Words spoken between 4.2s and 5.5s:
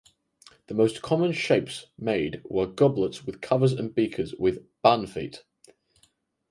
with "bun" feet.